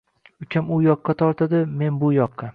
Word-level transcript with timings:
Ukam 0.45 0.69
u 0.75 0.79
yoqqa 0.85 1.15
tortadi, 1.21 1.61
men 1.83 2.03
bu 2.05 2.13
yoqqa. 2.19 2.49